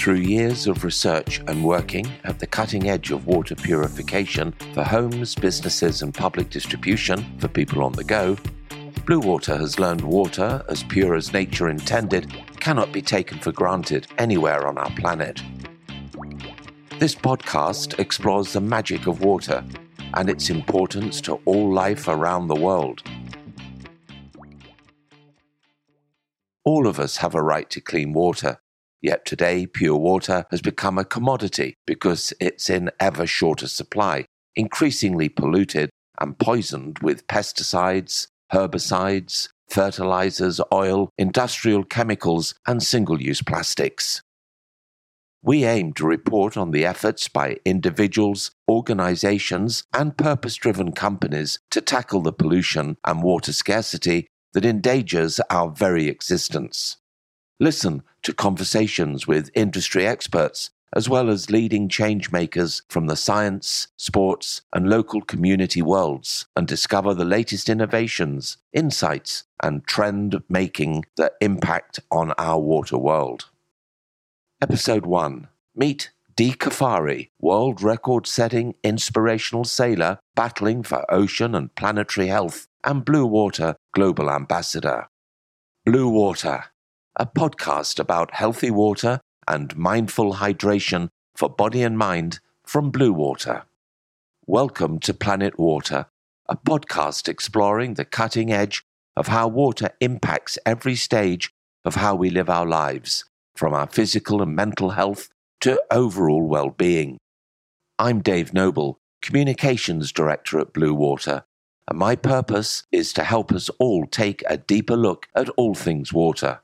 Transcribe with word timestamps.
Through 0.00 0.14
years 0.14 0.66
of 0.66 0.82
research 0.82 1.42
and 1.46 1.62
working 1.62 2.10
at 2.24 2.38
the 2.38 2.46
cutting 2.46 2.88
edge 2.88 3.10
of 3.10 3.26
water 3.26 3.54
purification 3.54 4.52
for 4.72 4.82
homes, 4.82 5.34
businesses, 5.34 6.00
and 6.00 6.14
public 6.14 6.48
distribution 6.48 7.22
for 7.38 7.48
people 7.48 7.82
on 7.82 7.92
the 7.92 8.02
go, 8.02 8.38
Blue 9.04 9.20
Water 9.20 9.58
has 9.58 9.78
learned 9.78 10.00
water, 10.00 10.64
as 10.70 10.82
pure 10.84 11.14
as 11.14 11.34
nature 11.34 11.68
intended, 11.68 12.32
cannot 12.60 12.92
be 12.92 13.02
taken 13.02 13.38
for 13.40 13.52
granted 13.52 14.06
anywhere 14.16 14.66
on 14.66 14.78
our 14.78 14.90
planet. 14.92 15.42
This 16.98 17.14
podcast 17.14 17.98
explores 17.98 18.54
the 18.54 18.62
magic 18.62 19.06
of 19.06 19.20
water 19.20 19.62
and 20.14 20.30
its 20.30 20.48
importance 20.48 21.20
to 21.20 21.34
all 21.44 21.74
life 21.74 22.08
around 22.08 22.48
the 22.48 22.56
world. 22.56 23.02
All 26.64 26.86
of 26.86 26.98
us 26.98 27.18
have 27.18 27.34
a 27.34 27.42
right 27.42 27.68
to 27.68 27.82
clean 27.82 28.14
water, 28.14 28.60
yet 29.02 29.24
today 29.24 29.66
pure 29.66 29.96
water 29.96 30.44
has 30.50 30.60
become 30.60 30.98
a 30.98 31.04
commodity 31.04 31.74
because 31.86 32.32
it's 32.40 32.68
in 32.70 32.90
ever 33.00 33.26
shorter 33.26 33.66
supply, 33.66 34.26
increasingly 34.56 35.28
polluted 35.28 35.90
and 36.20 36.38
poisoned 36.38 36.98
with 37.00 37.26
pesticides, 37.26 38.26
herbicides, 38.52 39.48
fertilizers, 39.68 40.60
oil, 40.72 41.10
industrial 41.16 41.84
chemicals, 41.84 42.54
and 42.66 42.82
single 42.82 43.20
use 43.22 43.42
plastics. 43.42 44.20
We 45.42 45.64
aim 45.64 45.94
to 45.94 46.04
report 46.06 46.58
on 46.58 46.70
the 46.70 46.84
efforts 46.84 47.28
by 47.28 47.56
individuals, 47.64 48.50
organizations, 48.68 49.84
and 49.94 50.18
purpose 50.18 50.56
driven 50.56 50.92
companies 50.92 51.58
to 51.70 51.80
tackle 51.80 52.20
the 52.20 52.32
pollution 52.32 52.98
and 53.06 53.22
water 53.22 53.54
scarcity 53.54 54.26
that 54.52 54.66
endangers 54.66 55.40
our 55.48 55.70
very 55.70 56.08
existence. 56.08 56.98
Listen 57.60 58.02
to 58.22 58.32
conversations 58.32 59.26
with 59.26 59.50
industry 59.54 60.06
experts 60.06 60.70
as 60.94 61.08
well 61.08 61.30
as 61.30 61.50
leading 61.50 61.88
change 61.88 62.32
makers 62.32 62.82
from 62.88 63.06
the 63.06 63.16
science, 63.16 63.88
sports, 63.96 64.62
and 64.72 64.90
local 64.90 65.20
community 65.20 65.80
worlds, 65.80 66.46
and 66.56 66.66
discover 66.66 67.14
the 67.14 67.24
latest 67.24 67.68
innovations, 67.68 68.56
insights, 68.72 69.44
and 69.62 69.86
trend 69.86 70.42
making 70.48 71.04
that 71.16 71.34
impact 71.40 72.00
on 72.10 72.32
our 72.32 72.58
water 72.58 72.98
world. 72.98 73.50
Episode 74.60 75.06
1 75.06 75.48
Meet 75.76 76.10
Dee 76.34 76.52
Caffari, 76.52 77.30
world 77.38 77.82
record 77.82 78.26
setting 78.26 78.74
inspirational 78.82 79.64
sailor 79.64 80.18
battling 80.34 80.82
for 80.82 81.04
ocean 81.12 81.54
and 81.54 81.74
planetary 81.74 82.26
health, 82.26 82.66
and 82.82 83.04
Blue 83.04 83.26
Water 83.26 83.76
Global 83.94 84.30
Ambassador. 84.30 85.08
Blue 85.84 86.08
Water, 86.08 86.64
a 87.20 87.26
podcast 87.26 88.00
about 88.00 88.32
healthy 88.32 88.70
water 88.70 89.20
and 89.46 89.76
mindful 89.76 90.36
hydration 90.36 91.10
for 91.36 91.50
body 91.50 91.82
and 91.82 91.98
mind 91.98 92.40
from 92.64 92.90
Blue 92.90 93.12
Water. 93.12 93.64
Welcome 94.46 94.98
to 95.00 95.12
Planet 95.12 95.58
Water, 95.58 96.06
a 96.48 96.56
podcast 96.56 97.28
exploring 97.28 97.92
the 97.92 98.06
cutting 98.06 98.50
edge 98.50 98.82
of 99.18 99.26
how 99.26 99.48
water 99.48 99.90
impacts 100.00 100.58
every 100.64 100.94
stage 100.94 101.50
of 101.84 101.96
how 101.96 102.14
we 102.14 102.30
live 102.30 102.48
our 102.48 102.64
lives, 102.64 103.26
from 103.54 103.74
our 103.74 103.86
physical 103.86 104.40
and 104.40 104.56
mental 104.56 104.92
health 104.92 105.28
to 105.60 105.78
overall 105.90 106.48
well 106.48 106.70
being. 106.70 107.18
I'm 107.98 108.22
Dave 108.22 108.54
Noble, 108.54 108.96
Communications 109.20 110.10
Director 110.10 110.58
at 110.58 110.72
Blue 110.72 110.94
Water, 110.94 111.44
and 111.86 111.98
my 111.98 112.16
purpose 112.16 112.84
is 112.90 113.12
to 113.12 113.24
help 113.24 113.52
us 113.52 113.68
all 113.78 114.06
take 114.06 114.42
a 114.48 114.56
deeper 114.56 114.96
look 114.96 115.28
at 115.34 115.50
all 115.50 115.74
things 115.74 116.14
water. 116.14 116.60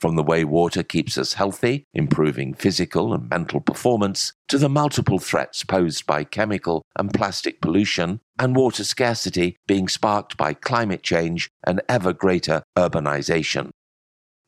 From 0.00 0.16
the 0.16 0.22
way 0.22 0.44
water 0.44 0.82
keeps 0.82 1.18
us 1.18 1.34
healthy, 1.34 1.84
improving 1.92 2.54
physical 2.54 3.12
and 3.12 3.28
mental 3.28 3.60
performance, 3.60 4.32
to 4.48 4.56
the 4.56 4.70
multiple 4.70 5.18
threats 5.18 5.62
posed 5.62 6.06
by 6.06 6.24
chemical 6.24 6.82
and 6.98 7.12
plastic 7.12 7.60
pollution, 7.60 8.20
and 8.38 8.56
water 8.56 8.82
scarcity 8.82 9.58
being 9.66 9.88
sparked 9.88 10.38
by 10.38 10.54
climate 10.54 11.02
change 11.02 11.50
and 11.66 11.82
ever 11.86 12.14
greater 12.14 12.62
urbanization. 12.78 13.68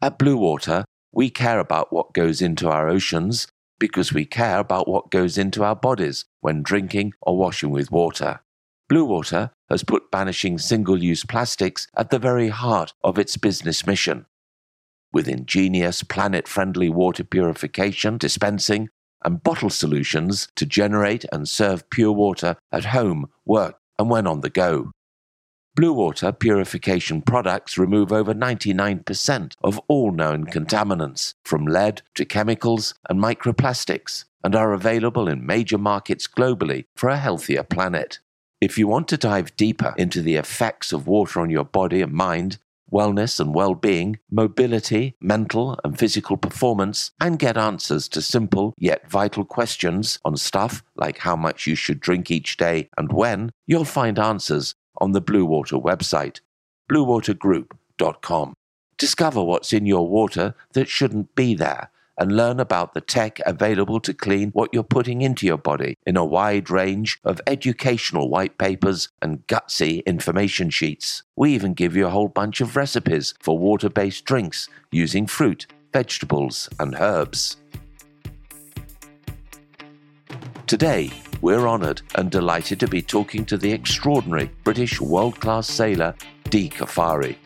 At 0.01 0.19
Blue 0.19 0.39
Water, 0.39 0.87
we 1.13 1.29
care 1.29 1.59
about 1.59 1.93
what 1.93 2.15
goes 2.15 2.41
into 2.41 2.71
our 2.71 2.89
oceans 2.89 3.47
because 3.79 4.11
we 4.11 4.25
care 4.25 4.59
about 4.59 4.89
what 4.89 5.11
goes 5.11 5.37
into 5.37 5.63
our 5.63 5.77
bodies 5.77 6.25
when 6.41 6.63
drinking 6.63 7.13
or 7.21 7.37
washing 7.37 7.71
with 7.71 7.91
water. 7.91 8.41
Blue 8.89 9.05
Water 9.05 9.51
has 9.69 9.85
put 9.85 10.11
banishing 10.11 10.57
single 10.57 11.03
use 11.03 11.25
plastics 11.25 11.89
at 11.95 12.09
the 12.09 12.19
very 12.19 12.49
heart 12.49 12.95
of 13.05 13.19
its 13.19 13.37
business 13.37 13.87
mission 13.87 14.25
with 15.13 15.29
ingenious 15.29 16.03
planet 16.03 16.49
friendly 16.49 16.89
water 16.89 17.25
purification, 17.25 18.19
dispensing, 18.19 18.89
and 19.25 19.43
bottle 19.43 19.71
solutions 19.71 20.49
to 20.57 20.67
generate 20.67 21.25
and 21.33 21.49
serve 21.49 21.89
pure 21.91 22.13
water 22.13 22.57
at 22.73 22.87
home, 22.87 23.31
work, 23.45 23.79
and 23.99 24.11
when 24.11 24.27
on 24.27 24.41
the 24.41 24.51
go. 24.51 24.91
Blue 25.75 25.93
water 25.93 26.33
purification 26.33 27.23
products 27.23 27.79
remove 27.79 28.13
over 28.13 28.35
99% 28.35 29.55
of 29.65 29.81
all 29.89 30.13
known 30.13 30.45
contaminants, 30.45 31.33
from 31.45 31.65
lead 31.65 32.03
to 32.15 32.27
chemicals 32.27 32.95
and 33.09 33.19
microplastics, 33.19 34.25
and 34.45 34.55
are 34.55 34.75
available 34.75 35.29
in 35.29 35.47
major 35.47 35.79
markets 35.79 36.27
globally 36.27 36.85
for 36.95 37.09
a 37.09 37.17
healthier 37.17 37.63
planet. 37.63 38.19
If 38.61 38.77
you 38.77 38.87
want 38.87 39.09
to 39.09 39.17
dive 39.17 39.57
deeper 39.57 39.95
into 39.97 40.21
the 40.21 40.37
effects 40.37 40.93
of 40.93 41.07
water 41.07 41.41
on 41.41 41.49
your 41.49 41.65
body 41.65 42.03
and 42.03 42.13
mind, 42.13 42.59
wellness 42.93 43.41
and 43.41 43.55
well 43.55 43.75
being, 43.75 44.19
mobility, 44.31 45.17
mental 45.21 45.79
and 45.83 45.99
physical 45.99 46.37
performance, 46.37 47.11
and 47.21 47.39
get 47.39 47.57
answers 47.57 48.09
to 48.09 48.23
simple 48.23 48.75
yet 48.79 49.11
vital 49.11 49.45
questions 49.45 50.19
on 50.25 50.37
stuff 50.37 50.83
like 50.97 51.19
how 51.19 51.35
much 51.35 51.67
you 51.67 51.75
should 51.75 52.01
drink 52.01 52.31
each 52.31 52.57
day 52.57 52.89
and 52.97 53.13
when, 53.13 53.51
you'll 53.67 53.85
find 53.85 54.19
answers 54.19 54.75
on 54.99 55.13
the 55.13 55.21
Blue 55.21 55.45
Water 55.45 55.77
website, 55.77 56.41
bluewatergroup.com. 56.91 58.55
Discover 58.99 59.43
what's 59.43 59.73
in 59.73 59.87
your 59.87 60.07
water 60.09 60.55
that 60.75 60.89
shouldn't 60.89 61.35
be 61.35 61.55
there 61.55 61.91
and 62.19 62.37
learn 62.37 62.61
about 62.61 62.95
the 62.95 63.01
tech 63.01 63.39
available 63.47 64.01
to 64.01 64.15
clean 64.15 64.51
what 64.51 64.71
you're 64.73 64.83
putting 64.83 65.23
into 65.23 65.47
your 65.47 65.59
body 65.59 65.97
in 66.07 66.17
a 66.17 66.25
wide 66.25 66.71
range 66.71 67.19
of 67.25 67.41
educational 67.47 68.29
white 68.29 68.59
papers 68.59 69.09
and 69.21 69.47
gutsy 69.47 70.05
information 70.05 70.71
sheets. 70.71 71.23
We 71.37 71.55
even 71.55 71.75
give 71.75 71.97
you 71.97 72.07
a 72.07 72.11
whole 72.11 72.29
bunch 72.29 72.61
of 72.61 72.77
recipes 72.77 73.35
for 73.41 73.59
water 73.59 73.89
based 73.89 74.25
drinks 74.25 74.69
using 74.91 75.27
fruit, 75.27 75.67
vegetables, 75.93 76.69
and 76.79 76.95
herbs. 76.99 77.57
Today, 80.67 81.11
we're 81.41 81.69
honoured 81.69 82.03
and 82.15 82.31
delighted 82.31 82.81
to 82.81 82.89
be 82.89 83.03
talking 83.03 83.45
to 83.47 83.59
the 83.59 83.73
extraordinary 83.73 84.51
British 84.65 85.01
world 85.01 85.41
class 85.41 85.67
sailor 85.67 86.15
Dee 86.49 86.71
Caffari 86.71 87.37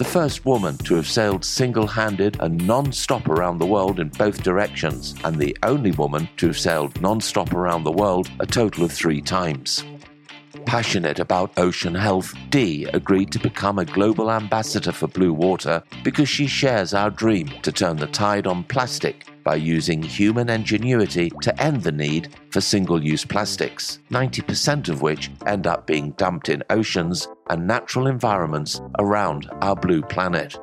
the 0.00 0.04
first 0.04 0.46
woman 0.46 0.78
to 0.78 0.94
have 0.94 1.06
sailed 1.06 1.44
single 1.44 1.86
handed 1.86 2.34
and 2.40 2.66
non 2.66 2.90
stop 2.90 3.28
around 3.28 3.58
the 3.58 3.66
world 3.66 4.00
in 4.00 4.08
both 4.08 4.42
directions, 4.42 5.14
and 5.24 5.36
the 5.36 5.54
only 5.62 5.90
woman 5.90 6.26
to 6.38 6.46
have 6.46 6.58
sailed 6.58 6.98
non 7.02 7.20
stop 7.20 7.52
around 7.52 7.84
the 7.84 7.92
world 7.92 8.30
a 8.40 8.46
total 8.46 8.82
of 8.82 8.90
three 8.90 9.20
times. 9.20 9.84
Passionate 10.64 11.18
about 11.18 11.52
ocean 11.58 11.94
health, 11.94 12.32
Dee 12.48 12.86
agreed 12.94 13.30
to 13.32 13.38
become 13.38 13.78
a 13.78 13.84
global 13.84 14.30
ambassador 14.30 14.90
for 14.90 15.06
Blue 15.06 15.34
Water 15.34 15.82
because 16.02 16.30
she 16.30 16.46
shares 16.46 16.94
our 16.94 17.10
dream 17.10 17.48
to 17.60 17.70
turn 17.70 17.98
the 17.98 18.06
tide 18.06 18.46
on 18.46 18.64
plastic 18.64 19.26
by 19.50 19.56
using 19.56 20.00
human 20.00 20.48
ingenuity 20.48 21.28
to 21.42 21.60
end 21.60 21.82
the 21.82 21.90
need 21.90 22.28
for 22.52 22.60
single 22.60 23.02
use 23.02 23.24
plastics, 23.24 23.98
90% 24.12 24.88
of 24.88 25.02
which 25.02 25.28
end 25.44 25.66
up 25.66 25.88
being 25.88 26.12
dumped 26.12 26.48
in 26.48 26.62
oceans 26.70 27.26
and 27.48 27.66
natural 27.66 28.06
environments 28.06 28.80
around 29.00 29.50
our 29.60 29.74
blue 29.74 30.02
planet. 30.02 30.56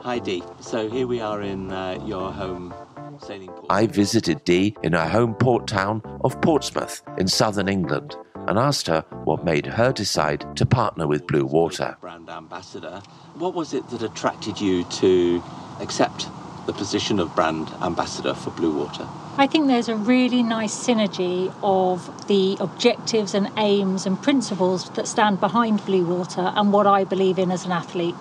Hi, 0.00 0.18
Dee. 0.20 0.42
So 0.58 0.88
here 0.88 1.06
we 1.06 1.20
are 1.20 1.42
in 1.42 1.70
uh, 1.70 2.02
your 2.06 2.32
home 2.32 2.72
sailing 3.20 3.48
port. 3.48 3.66
I 3.68 3.86
visited 3.86 4.42
Dee 4.44 4.74
in 4.82 4.94
her 4.94 5.06
home 5.06 5.34
port 5.34 5.66
town 5.66 6.00
of 6.24 6.40
Portsmouth 6.40 7.02
in 7.18 7.28
southern 7.28 7.68
England 7.68 8.16
and 8.46 8.58
asked 8.58 8.86
her 8.86 9.04
what 9.24 9.44
made 9.44 9.66
her 9.66 9.92
decide 9.92 10.46
to 10.56 10.64
partner 10.64 11.06
with 11.06 11.26
Blue 11.26 11.44
Water. 11.44 11.94
Brand 12.00 12.30
ambassador. 12.30 13.02
What 13.34 13.52
was 13.52 13.74
it 13.74 13.86
that 13.90 14.02
attracted 14.02 14.58
you 14.58 14.84
to 14.84 15.42
accept 15.82 16.26
the 16.68 16.72
position 16.74 17.18
of 17.18 17.34
brand 17.34 17.72
ambassador 17.80 18.34
for 18.34 18.50
Blue 18.50 18.70
Water? 18.70 19.08
I 19.38 19.46
think 19.46 19.68
there's 19.68 19.88
a 19.88 19.96
really 19.96 20.42
nice 20.42 20.76
synergy 20.76 21.50
of 21.62 22.28
the 22.28 22.58
objectives 22.60 23.32
and 23.32 23.50
aims 23.56 24.04
and 24.04 24.22
principles 24.22 24.90
that 24.90 25.08
stand 25.08 25.40
behind 25.40 25.82
Blue 25.86 26.04
Water 26.04 26.52
and 26.54 26.70
what 26.70 26.86
I 26.86 27.04
believe 27.04 27.38
in 27.38 27.50
as 27.50 27.64
an 27.64 27.72
athlete. 27.72 28.14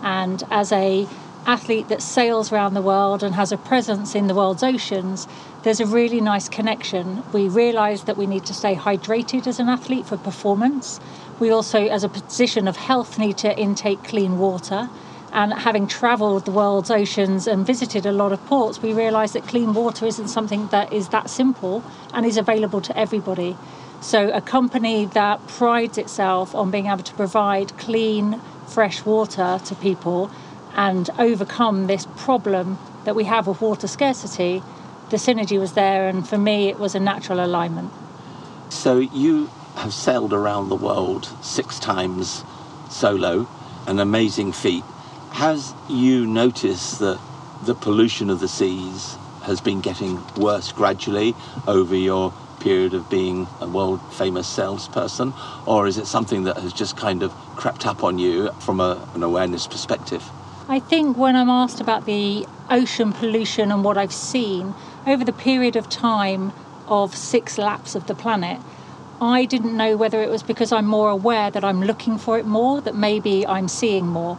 And 0.00 0.44
as 0.48 0.70
a 0.70 1.08
athlete 1.44 1.88
that 1.88 2.00
sails 2.00 2.52
around 2.52 2.74
the 2.74 2.82
world 2.82 3.24
and 3.24 3.34
has 3.34 3.50
a 3.50 3.56
presence 3.56 4.14
in 4.14 4.28
the 4.28 4.34
world's 4.34 4.62
oceans, 4.62 5.26
there's 5.64 5.80
a 5.80 5.86
really 5.86 6.20
nice 6.20 6.48
connection. 6.48 7.24
We 7.32 7.48
realise 7.48 8.02
that 8.02 8.16
we 8.16 8.28
need 8.28 8.46
to 8.46 8.54
stay 8.54 8.76
hydrated 8.76 9.48
as 9.48 9.58
an 9.58 9.68
athlete 9.68 10.06
for 10.06 10.16
performance. 10.16 11.00
We 11.40 11.50
also, 11.50 11.88
as 11.88 12.04
a 12.04 12.08
position 12.08 12.68
of 12.68 12.76
health, 12.76 13.18
need 13.18 13.38
to 13.38 13.58
intake 13.58 14.04
clean 14.04 14.38
water 14.38 14.88
And 15.32 15.52
having 15.52 15.86
travelled 15.86 16.46
the 16.46 16.50
world's 16.50 16.90
oceans 16.90 17.46
and 17.46 17.66
visited 17.66 18.06
a 18.06 18.12
lot 18.12 18.32
of 18.32 18.44
ports, 18.46 18.80
we 18.80 18.92
realised 18.92 19.34
that 19.34 19.46
clean 19.46 19.74
water 19.74 20.06
isn't 20.06 20.28
something 20.28 20.68
that 20.68 20.92
is 20.92 21.08
that 21.10 21.28
simple 21.28 21.82
and 22.14 22.24
is 22.24 22.36
available 22.36 22.80
to 22.80 22.98
everybody. 22.98 23.56
So, 24.00 24.30
a 24.30 24.40
company 24.40 25.06
that 25.06 25.46
prides 25.48 25.98
itself 25.98 26.54
on 26.54 26.70
being 26.70 26.86
able 26.86 27.02
to 27.02 27.14
provide 27.14 27.76
clean, 27.76 28.40
fresh 28.66 29.04
water 29.04 29.60
to 29.64 29.74
people 29.74 30.30
and 30.76 31.10
overcome 31.18 31.88
this 31.88 32.06
problem 32.16 32.78
that 33.04 33.16
we 33.16 33.24
have 33.24 33.48
of 33.48 33.60
water 33.60 33.88
scarcity, 33.88 34.62
the 35.10 35.16
synergy 35.16 35.58
was 35.58 35.72
there, 35.72 36.08
and 36.08 36.28
for 36.28 36.38
me, 36.38 36.68
it 36.68 36.78
was 36.78 36.94
a 36.94 37.00
natural 37.00 37.44
alignment. 37.44 37.90
So, 38.68 38.98
you 38.98 39.50
have 39.76 39.92
sailed 39.92 40.32
around 40.32 40.68
the 40.68 40.76
world 40.76 41.28
six 41.42 41.78
times 41.78 42.44
solo, 42.90 43.48
an 43.86 43.98
amazing 43.98 44.52
feat. 44.52 44.84
Has 45.32 45.72
you 45.88 46.26
noticed 46.26 46.98
that 46.98 47.20
the 47.62 47.74
pollution 47.74 48.28
of 48.30 48.40
the 48.40 48.48
seas 48.48 49.16
has 49.42 49.60
been 49.60 49.80
getting 49.80 50.20
worse 50.36 50.72
gradually 50.72 51.34
over 51.66 51.94
your 51.94 52.32
period 52.60 52.92
of 52.92 53.08
being 53.08 53.46
a 53.60 53.68
world 53.68 54.00
famous 54.12 54.46
salesperson, 54.46 55.32
or 55.64 55.86
is 55.86 55.96
it 55.96 56.06
something 56.06 56.44
that 56.44 56.56
has 56.56 56.72
just 56.72 56.96
kind 56.96 57.22
of 57.22 57.32
crept 57.56 57.86
up 57.86 58.02
on 58.02 58.18
you 58.18 58.50
from 58.60 58.80
a, 58.80 59.08
an 59.14 59.22
awareness 59.22 59.66
perspective? 59.66 60.28
I 60.68 60.80
think 60.80 61.16
when 61.16 61.36
I'm 61.36 61.48
asked 61.48 61.80
about 61.80 62.04
the 62.04 62.46
ocean 62.68 63.12
pollution 63.12 63.72
and 63.72 63.84
what 63.84 63.96
I've 63.96 64.12
seen 64.12 64.74
over 65.06 65.24
the 65.24 65.32
period 65.32 65.76
of 65.76 65.88
time 65.88 66.52
of 66.86 67.14
six 67.14 67.58
laps 67.58 67.94
of 67.94 68.06
the 68.06 68.14
planet, 68.14 68.60
I 69.20 69.46
didn't 69.46 69.76
know 69.76 69.96
whether 69.96 70.22
it 70.22 70.30
was 70.30 70.42
because 70.42 70.70
I'm 70.70 70.86
more 70.86 71.10
aware 71.10 71.50
that 71.50 71.64
I'm 71.64 71.82
looking 71.82 72.18
for 72.18 72.38
it 72.38 72.46
more, 72.46 72.80
that 72.82 72.94
maybe 72.94 73.46
I'm 73.46 73.66
seeing 73.66 74.06
more. 74.06 74.38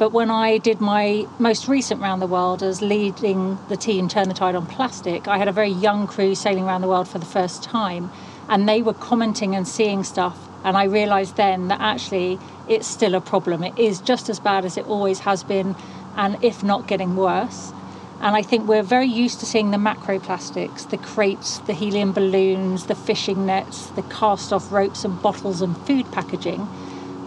But 0.00 0.12
when 0.12 0.30
I 0.30 0.56
did 0.56 0.80
my 0.80 1.26
most 1.38 1.68
recent 1.68 2.00
round 2.00 2.22
the 2.22 2.26
world 2.26 2.62
as 2.62 2.80
leading 2.80 3.58
the 3.68 3.76
team 3.76 4.08
Turn 4.08 4.30
the 4.30 4.34
Tide 4.34 4.54
on 4.54 4.64
Plastic, 4.64 5.28
I 5.28 5.36
had 5.36 5.46
a 5.46 5.52
very 5.52 5.68
young 5.68 6.06
crew 6.06 6.34
sailing 6.34 6.64
around 6.64 6.80
the 6.80 6.88
world 6.88 7.06
for 7.06 7.18
the 7.18 7.26
first 7.26 7.62
time, 7.62 8.10
and 8.48 8.66
they 8.66 8.80
were 8.80 8.94
commenting 8.94 9.54
and 9.54 9.68
seeing 9.68 10.02
stuff. 10.02 10.38
And 10.64 10.74
I 10.74 10.84
realised 10.84 11.36
then 11.36 11.68
that 11.68 11.82
actually 11.82 12.38
it's 12.66 12.86
still 12.86 13.14
a 13.14 13.20
problem. 13.20 13.62
It 13.62 13.78
is 13.78 14.00
just 14.00 14.30
as 14.30 14.40
bad 14.40 14.64
as 14.64 14.78
it 14.78 14.86
always 14.86 15.18
has 15.18 15.44
been, 15.44 15.76
and 16.16 16.42
if 16.42 16.62
not 16.62 16.86
getting 16.86 17.14
worse. 17.14 17.74
And 18.22 18.34
I 18.34 18.40
think 18.40 18.66
we're 18.66 18.82
very 18.82 19.06
used 19.06 19.40
to 19.40 19.44
seeing 19.44 19.70
the 19.70 19.76
macroplastics, 19.76 20.88
the 20.88 20.96
crates, 20.96 21.58
the 21.58 21.74
helium 21.74 22.12
balloons, 22.12 22.86
the 22.86 22.94
fishing 22.94 23.44
nets, 23.44 23.88
the 23.88 24.02
cast 24.04 24.50
off 24.50 24.72
ropes 24.72 25.04
and 25.04 25.20
bottles 25.20 25.60
and 25.60 25.76
food 25.86 26.10
packaging. 26.10 26.66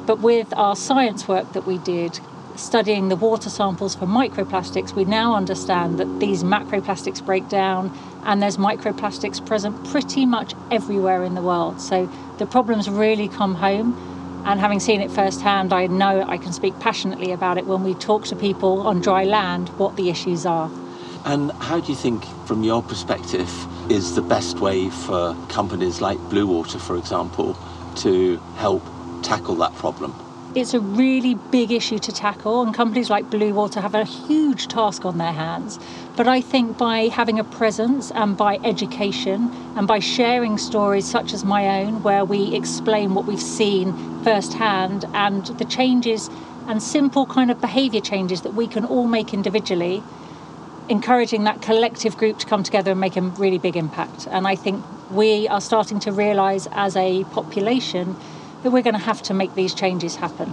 But 0.07 0.21
with 0.21 0.51
our 0.57 0.75
science 0.75 1.27
work 1.27 1.53
that 1.53 1.67
we 1.67 1.77
did, 1.77 2.19
studying 2.55 3.09
the 3.09 3.15
water 3.15 3.49
samples 3.49 3.95
for 3.95 4.05
microplastics, 4.05 4.93
we 4.93 5.05
now 5.05 5.35
understand 5.35 5.97
that 5.99 6.19
these 6.19 6.43
macroplastics 6.43 7.23
break 7.23 7.47
down 7.49 7.95
and 8.23 8.41
there's 8.41 8.57
microplastics 8.57 9.45
present 9.45 9.83
pretty 9.89 10.25
much 10.25 10.53
everywhere 10.71 11.23
in 11.23 11.35
the 11.35 11.41
world. 11.41 11.81
So 11.81 12.09
the 12.37 12.45
problems 12.45 12.89
really 12.89 13.27
come 13.27 13.55
home. 13.55 13.97
And 14.45 14.59
having 14.59 14.81
seen 14.81 14.99
it 14.99 15.09
firsthand, 15.09 15.71
I 15.71 15.87
know 15.87 16.25
I 16.27 16.37
can 16.37 16.51
speak 16.51 16.77
passionately 16.79 17.31
about 17.31 17.57
it 17.57 17.65
when 17.65 17.81
we 17.83 17.93
talk 17.93 18.25
to 18.25 18.35
people 18.35 18.81
on 18.81 18.99
dry 18.99 19.23
land 19.23 19.69
what 19.79 19.95
the 19.95 20.09
issues 20.09 20.45
are. 20.45 20.69
And 21.25 21.51
how 21.53 21.79
do 21.79 21.89
you 21.89 21.97
think, 21.97 22.25
from 22.45 22.63
your 22.63 22.83
perspective, 22.83 23.49
is 23.89 24.15
the 24.15 24.21
best 24.21 24.59
way 24.59 24.89
for 24.89 25.33
companies 25.47 26.01
like 26.01 26.19
Blue 26.29 26.45
Water, 26.45 26.77
for 26.77 26.97
example, 26.97 27.57
to 27.97 28.37
help 28.57 28.83
tackle 29.21 29.55
that 29.55 29.73
problem? 29.75 30.13
It's 30.55 30.73
a 30.75 30.79
really 30.79 31.33
big 31.33 31.71
issue 31.71 31.97
to 31.97 32.11
tackle, 32.11 32.61
and 32.61 32.73
companies 32.73 33.09
like 33.09 33.29
Blue 33.29 33.53
Water 33.53 33.81
have 33.81 33.95
a 33.95 34.03
huge 34.03 34.67
task 34.67 35.03
on 35.03 35.17
their 35.17 35.31
hands. 35.31 35.79
But 36.15 36.27
I 36.27 36.41
think 36.41 36.77
by 36.77 37.07
having 37.07 37.39
a 37.39 37.43
presence 37.43 38.11
and 38.11 38.37
by 38.37 38.59
education 38.63 39.51
and 39.75 39.87
by 39.87 39.97
sharing 39.97 40.59
stories 40.59 41.07
such 41.07 41.33
as 41.33 41.43
my 41.43 41.81
own, 41.81 42.03
where 42.03 42.23
we 42.23 42.53
explain 42.53 43.15
what 43.15 43.25
we've 43.25 43.41
seen 43.41 43.93
firsthand 44.23 45.05
and 45.13 45.45
the 45.45 45.65
changes 45.65 46.29
and 46.67 46.83
simple 46.83 47.25
kind 47.25 47.49
of 47.49 47.59
behaviour 47.59 48.01
changes 48.01 48.41
that 48.43 48.53
we 48.53 48.67
can 48.67 48.85
all 48.85 49.07
make 49.07 49.33
individually, 49.33 50.03
encouraging 50.87 51.45
that 51.45 51.61
collective 51.63 52.15
group 52.15 52.37
to 52.37 52.45
come 52.45 52.61
together 52.61 52.91
and 52.91 52.99
make 52.99 53.17
a 53.17 53.21
really 53.21 53.57
big 53.57 53.75
impact. 53.75 54.27
And 54.29 54.47
I 54.47 54.55
think 54.55 54.83
we 55.09 55.47
are 55.47 55.61
starting 55.61 55.99
to 56.01 56.11
realise 56.11 56.67
as 56.73 56.95
a 56.95 57.23
population 57.25 58.15
that 58.63 58.71
we're 58.71 58.81
going 58.81 58.93
to 58.93 58.99
have 58.99 59.21
to 59.23 59.33
make 59.33 59.53
these 59.55 59.73
changes 59.73 60.15
happen. 60.15 60.51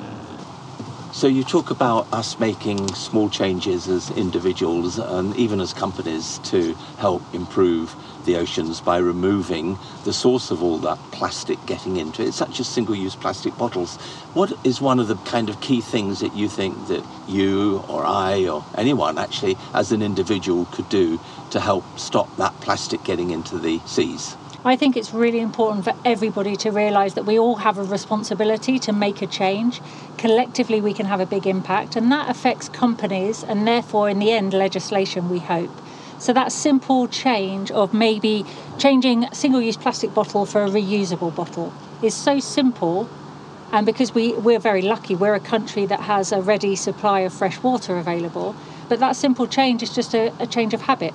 So 1.12 1.26
you 1.26 1.42
talk 1.42 1.70
about 1.70 2.06
us 2.12 2.38
making 2.38 2.94
small 2.94 3.28
changes 3.28 3.88
as 3.88 4.10
individuals 4.12 4.96
and 4.96 5.34
even 5.36 5.60
as 5.60 5.72
companies 5.72 6.38
to 6.44 6.74
help 6.98 7.22
improve 7.34 7.96
the 8.26 8.36
oceans 8.36 8.80
by 8.80 8.98
removing 8.98 9.76
the 10.04 10.12
source 10.12 10.52
of 10.52 10.62
all 10.62 10.78
that 10.78 10.98
plastic 11.10 11.58
getting 11.66 11.96
into 11.96 12.22
it, 12.22 12.32
such 12.32 12.60
as 12.60 12.68
single-use 12.68 13.16
plastic 13.16 13.58
bottles. 13.58 13.96
What 14.34 14.52
is 14.62 14.80
one 14.80 15.00
of 15.00 15.08
the 15.08 15.16
kind 15.16 15.50
of 15.50 15.60
key 15.60 15.80
things 15.80 16.20
that 16.20 16.34
you 16.34 16.48
think 16.48 16.86
that 16.86 17.04
you 17.26 17.84
or 17.88 18.04
I 18.06 18.46
or 18.46 18.64
anyone 18.76 19.18
actually 19.18 19.58
as 19.74 19.90
an 19.90 20.02
individual 20.02 20.66
could 20.66 20.88
do 20.88 21.18
to 21.50 21.58
help 21.58 21.98
stop 21.98 22.34
that 22.36 22.54
plastic 22.60 23.02
getting 23.02 23.30
into 23.30 23.58
the 23.58 23.80
seas? 23.84 24.36
I 24.62 24.76
think 24.76 24.94
it's 24.94 25.14
really 25.14 25.40
important 25.40 25.84
for 25.84 25.94
everybody 26.04 26.54
to 26.56 26.70
realise 26.70 27.14
that 27.14 27.24
we 27.24 27.38
all 27.38 27.56
have 27.56 27.78
a 27.78 27.82
responsibility 27.82 28.78
to 28.80 28.92
make 28.92 29.22
a 29.22 29.26
change. 29.26 29.80
Collectively, 30.18 30.82
we 30.82 30.92
can 30.92 31.06
have 31.06 31.18
a 31.18 31.24
big 31.24 31.46
impact, 31.46 31.96
and 31.96 32.12
that 32.12 32.28
affects 32.28 32.68
companies 32.68 33.42
and 33.42 33.66
therefore, 33.66 34.10
in 34.10 34.18
the 34.18 34.32
end, 34.32 34.52
legislation, 34.52 35.30
we 35.30 35.38
hope. 35.38 35.70
So, 36.18 36.34
that 36.34 36.52
simple 36.52 37.08
change 37.08 37.70
of 37.70 37.94
maybe 37.94 38.44
changing 38.76 39.24
a 39.24 39.34
single 39.34 39.62
use 39.62 39.78
plastic 39.78 40.12
bottle 40.12 40.44
for 40.44 40.62
a 40.62 40.68
reusable 40.68 41.34
bottle 41.34 41.72
is 42.02 42.14
so 42.14 42.38
simple. 42.38 43.08
And 43.72 43.86
because 43.86 44.14
we, 44.14 44.34
we're 44.34 44.58
very 44.58 44.82
lucky, 44.82 45.14
we're 45.14 45.34
a 45.34 45.40
country 45.40 45.86
that 45.86 46.00
has 46.00 46.32
a 46.32 46.40
ready 46.42 46.76
supply 46.76 47.20
of 47.20 47.32
fresh 47.32 47.62
water 47.62 47.96
available. 47.96 48.54
But 48.90 48.98
that 48.98 49.16
simple 49.16 49.46
change 49.46 49.82
is 49.82 49.94
just 49.94 50.12
a, 50.12 50.34
a 50.38 50.46
change 50.46 50.74
of 50.74 50.82
habit. 50.82 51.14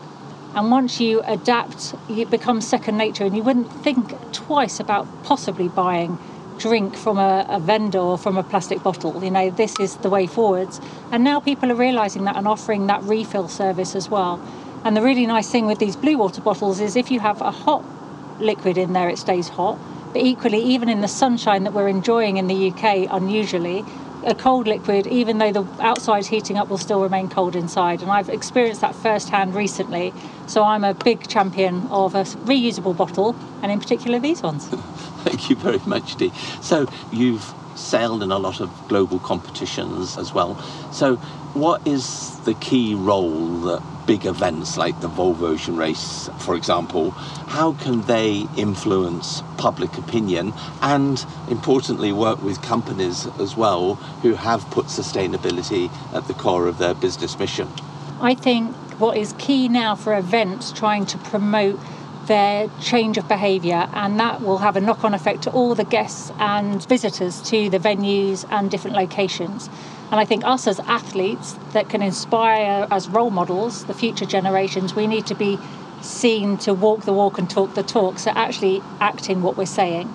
And 0.56 0.72
once 0.72 1.02
you 1.02 1.22
adapt, 1.26 1.96
it 2.10 2.30
becomes 2.30 2.66
second 2.66 2.98
nature, 2.98 3.26
and 3.26 3.36
you 3.36 3.44
wouldn't 3.44 3.70
think 3.84 4.14
twice 4.32 4.80
about 4.80 5.06
possibly 5.24 5.68
buying 5.68 6.18
drink 6.58 6.96
from 6.96 7.18
a, 7.18 7.46
a, 7.50 7.60
vendor 7.60 8.00
or 8.00 8.18
from 8.18 8.38
a 8.38 8.44
plastic 8.44 8.82
bottle. 8.82 9.22
You 9.22 9.32
know, 9.32 9.50
this 9.50 9.78
is 9.82 9.98
the 9.98 10.10
way 10.10 10.28
forwards. 10.28 10.80
And 11.12 11.26
now 11.26 11.42
people 11.42 11.72
are 11.74 11.76
realizing 11.76 12.24
that 12.24 12.38
and 12.38 12.48
offering 12.48 12.88
that 12.88 13.04
refill 13.04 13.50
service 13.50 13.96
as 13.96 14.10
well. 14.10 14.42
And 14.86 14.96
the 14.96 15.02
really 15.02 15.26
nice 15.26 15.52
thing 15.52 15.66
with 15.66 15.80
these 15.80 15.98
blue 15.98 16.18
water 16.18 16.40
bottles 16.42 16.80
is 16.80 16.96
if 16.96 17.12
you 17.12 17.20
have 17.20 17.42
a 17.42 17.52
hot 17.52 17.84
liquid 18.40 18.78
in 18.78 18.94
there, 18.94 19.10
it 19.10 19.18
stays 19.18 19.50
hot. 19.50 19.78
But 20.14 20.22
equally, 20.22 20.62
even 20.62 20.88
in 20.88 21.02
the 21.02 21.10
sunshine 21.10 21.66
that 21.66 21.74
we're 21.74 21.90
enjoying 21.90 22.38
in 22.38 22.48
the 22.48 22.72
UK, 22.72 23.10
unusually, 23.12 23.84
a 24.24 24.36
cold 24.36 24.68
liquid, 24.68 25.08
even 25.08 25.38
though 25.38 25.52
the 25.52 25.66
outside's 25.82 26.28
heating 26.28 26.58
up, 26.58 26.70
will 26.70 26.78
still 26.78 27.02
remain 27.02 27.30
cold 27.30 27.56
inside. 27.56 28.02
And 28.02 28.12
I've 28.12 28.30
experienced 28.30 28.82
that 28.82 28.96
firsthand 28.96 29.56
recently. 29.56 30.14
So 30.48 30.64
I'm 30.64 30.84
a 30.84 30.94
big 30.94 31.28
champion 31.28 31.88
of 31.88 32.16
a 32.16 32.24
reusable 32.24 32.96
bottle, 32.96 33.36
and 33.62 33.72
in 33.72 33.80
particular 33.80 34.20
these 34.20 34.42
ones. 34.42 34.68
Thank 35.24 35.50
you 35.50 35.56
very 35.56 35.82
much, 35.86 36.16
Dee. 36.16 36.32
So 36.62 36.88
you've 37.12 37.54
sailed 37.76 38.24
in 38.24 38.32
a 38.32 38.38
lot 38.38 38.62
of 38.62 38.72
global 38.88 39.20
competitions 39.20 40.18
as 40.18 40.34
well. 40.34 40.56
So 40.92 41.18
what 41.54 41.86
is 41.86 42.40
the 42.42 42.54
key 42.56 42.96
role 42.96 43.60
that 43.62 43.84
big 44.06 44.26
events 44.26 44.78
like 44.78 45.00
the 45.02 45.10
Volvo 45.10 45.44
Ocean 45.44 45.76
Race, 45.76 46.30
for 46.40 46.56
example, 46.56 47.12
how 47.12 47.74
can 47.74 48.02
they 48.04 48.48
influence 48.56 49.42
public 49.58 49.98
opinion 49.98 50.54
and, 50.82 51.26
importantly, 51.50 52.12
work 52.12 52.42
with 52.42 52.62
companies 52.62 53.26
as 53.40 53.56
well 53.56 53.96
who 54.22 54.34
have 54.36 54.70
put 54.70 54.88
sustainability 54.88 55.90
at 56.14 56.28
the 56.28 56.34
core 56.34 56.68
of 56.68 56.78
their 56.78 56.94
business 56.94 57.38
mission? 57.40 57.70
I 58.22 58.36
think 58.36 58.76
what 59.00 59.18
is 59.18 59.34
key 59.38 59.68
now 59.68 59.96
for 59.96 60.16
events 60.16 60.72
trying 60.72 61.06
to 61.08 61.18
promote 61.18 61.80
their 62.28 62.70
change 62.82 63.18
of 63.18 63.28
behaviour, 63.28 63.88
and 63.94 64.20
that 64.20 64.42
will 64.42 64.60
have 64.60 64.76
a 64.76 64.82
knock 64.82 65.04
on 65.04 65.14
effect 65.14 65.44
to 65.44 65.52
all 65.52 65.76
the 65.76 65.84
guests 65.84 66.32
and 66.40 66.88
visitors 66.88 67.42
to 67.44 67.70
the 67.70 67.80
venues 67.80 68.46
and 68.50 68.72
different 68.72 68.96
locations. 68.96 69.70
And 70.12 70.20
I 70.20 70.26
think 70.26 70.46
us 70.46 70.68
as 70.68 70.80
athletes 70.82 71.54
that 71.74 71.90
can 71.90 72.02
inspire 72.02 72.88
as 72.92 73.10
role 73.10 73.32
models 73.32 73.86
the 73.86 73.94
future 73.94 74.26
generations, 74.26 74.96
we 74.96 75.08
need 75.08 75.26
to 75.28 75.36
be 75.36 75.58
seen 76.02 76.58
to 76.60 76.74
walk 76.74 77.02
the 77.02 77.14
walk 77.14 77.38
and 77.38 77.50
talk 77.50 77.74
the 77.74 77.84
talk, 77.84 78.20
so 78.20 78.32
actually 78.32 78.82
acting 79.00 79.42
what 79.42 79.58
we're 79.58 79.66
saying. 79.66 80.14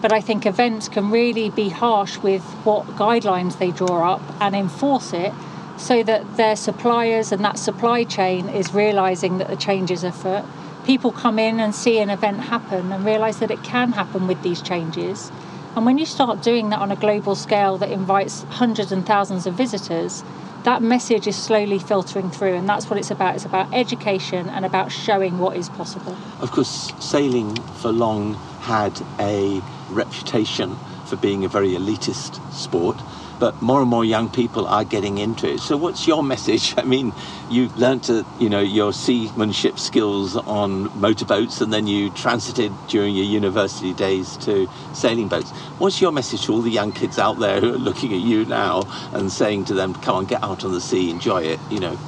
But 0.00 0.12
I 0.12 0.20
think 0.20 0.46
events 0.46 0.88
can 0.88 1.10
really 1.10 1.50
be 1.50 1.68
harsh 1.68 2.18
with 2.18 2.42
what 2.64 2.86
guidelines 2.96 3.58
they 3.58 3.70
draw 3.70 4.14
up 4.14 4.22
and 4.40 4.54
enforce 4.54 5.12
it 5.12 5.32
so 5.76 6.02
that 6.02 6.36
their 6.36 6.56
suppliers 6.56 7.32
and 7.32 7.44
that 7.44 7.58
supply 7.58 8.04
chain 8.04 8.48
is 8.48 8.74
realizing 8.74 9.38
that 9.38 9.48
the 9.48 9.56
changes 9.56 10.04
are 10.04 10.08
afoot 10.08 10.44
people 10.84 11.12
come 11.12 11.38
in 11.38 11.60
and 11.60 11.74
see 11.74 11.98
an 11.98 12.10
event 12.10 12.40
happen 12.40 12.92
and 12.92 13.04
realize 13.04 13.38
that 13.38 13.50
it 13.50 13.62
can 13.62 13.92
happen 13.92 14.26
with 14.26 14.42
these 14.42 14.60
changes 14.62 15.30
And 15.74 15.86
when 15.86 15.96
you 15.96 16.04
start 16.04 16.42
doing 16.42 16.68
that 16.68 16.80
on 16.80 16.92
a 16.92 16.96
global 16.96 17.34
scale 17.34 17.78
that 17.78 17.90
invites 17.90 18.42
hundreds 18.50 18.92
and 18.92 19.06
thousands 19.06 19.46
of 19.46 19.54
visitors, 19.54 20.22
that 20.64 20.82
message 20.82 21.26
is 21.26 21.34
slowly 21.34 21.78
filtering 21.78 22.30
through, 22.30 22.54
and 22.54 22.68
that's 22.68 22.90
what 22.90 22.98
it's 22.98 23.10
about. 23.10 23.36
It's 23.36 23.46
about 23.46 23.72
education 23.72 24.50
and 24.50 24.66
about 24.66 24.92
showing 24.92 25.38
what 25.38 25.56
is 25.56 25.70
possible. 25.70 26.16
Of 26.40 26.50
course, 26.50 26.92
sailing 27.00 27.56
for 27.80 27.90
long 27.90 28.34
had 28.60 29.00
a 29.18 29.62
reputation 29.88 30.76
for 31.06 31.16
being 31.16 31.42
a 31.44 31.48
very 31.48 31.70
elitist 31.70 32.38
sport 32.52 33.00
but 33.42 33.60
more 33.60 33.80
and 33.80 33.90
more 33.90 34.04
young 34.04 34.30
people 34.30 34.68
are 34.68 34.84
getting 34.84 35.18
into 35.18 35.52
it. 35.52 35.58
So, 35.58 35.76
what's 35.76 36.06
your 36.06 36.22
message? 36.34 36.74
I 36.78 36.84
mean, 36.84 37.12
you 37.50 37.70
learnt 37.70 38.04
to, 38.04 38.24
you 38.38 38.48
know, 38.48 38.60
your 38.60 38.92
seamanship 38.92 39.80
skills 39.80 40.36
on 40.36 40.96
motorboats, 41.00 41.60
and 41.60 41.72
then 41.72 41.88
you 41.88 42.10
transited 42.10 42.70
during 42.86 43.16
your 43.16 43.24
university 43.24 43.94
days 43.94 44.36
to 44.46 44.68
sailing 44.94 45.26
boats. 45.26 45.50
What's 45.78 46.00
your 46.00 46.12
message 46.12 46.44
to 46.44 46.52
all 46.52 46.62
the 46.62 46.70
young 46.70 46.92
kids 46.92 47.18
out 47.18 47.40
there 47.40 47.60
who 47.60 47.74
are 47.74 47.78
looking 47.78 48.12
at 48.12 48.20
you 48.20 48.44
now 48.44 48.84
and 49.12 49.32
saying 49.32 49.64
to 49.64 49.74
them, 49.74 49.94
"Come 49.94 50.14
on, 50.14 50.24
get 50.26 50.40
out 50.44 50.64
on 50.64 50.70
the 50.70 50.80
sea, 50.80 51.10
enjoy 51.10 51.42
it," 51.42 51.58
you 51.68 51.80
know? 51.80 51.98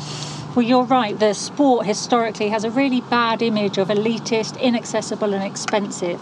Well, 0.55 0.65
you're 0.65 0.85
right. 0.85 1.19
The 1.19 1.35
sport 1.35 1.85
historically 1.85 2.51
has 2.51 2.63
a 2.63 2.71
really 2.71 3.01
bad 3.01 3.43
image 3.43 3.77
of 3.77 3.89
elitist, 3.89 4.61
inaccessible, 4.61 5.35
and 5.35 5.43
expensive. 5.43 6.21